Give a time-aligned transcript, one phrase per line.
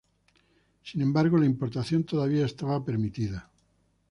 [0.81, 3.51] Sin embargo, la importación todavía estaba permitida.